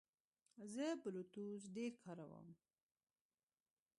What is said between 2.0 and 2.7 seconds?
کاروم.